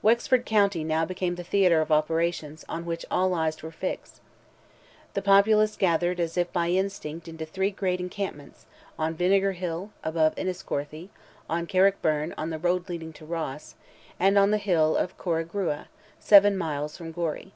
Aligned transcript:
Wexford 0.00 0.46
county 0.46 0.82
now 0.82 1.04
became 1.04 1.34
the 1.34 1.44
theatre 1.44 1.82
of 1.82 1.92
operations, 1.92 2.64
on 2.66 2.86
which 2.86 3.04
all 3.10 3.34
eyes 3.34 3.62
were 3.62 3.70
fixed. 3.70 4.22
The 5.12 5.20
populace 5.20 5.76
gathered 5.76 6.18
as 6.18 6.38
if 6.38 6.50
by 6.50 6.68
instinct 6.70 7.28
into 7.28 7.44
three 7.44 7.70
great 7.72 8.00
encampments, 8.00 8.64
on 8.98 9.12
Vinegar 9.12 9.52
Hill, 9.52 9.90
above 10.02 10.32
Enniscorthy; 10.38 11.10
on 11.46 11.66
Carrickbyrne, 11.66 12.32
on 12.38 12.48
the 12.48 12.58
road 12.58 12.88
leading 12.88 13.12
to 13.12 13.26
Ross, 13.26 13.74
and 14.18 14.38
on 14.38 14.50
the 14.50 14.56
hill 14.56 14.96
of 14.96 15.18
Corrigrua, 15.18 15.88
seven 16.18 16.56
miles 16.56 16.96
from 16.96 17.12
Gorey. 17.12 17.52